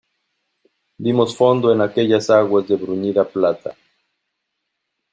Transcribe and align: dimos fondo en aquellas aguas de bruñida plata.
dimos 0.97 1.35
fondo 1.37 1.71
en 1.71 1.79
aquellas 1.79 2.31
aguas 2.31 2.67
de 2.67 2.75
bruñida 2.75 3.23
plata. 3.23 3.77